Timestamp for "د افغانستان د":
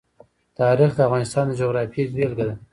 0.95-1.51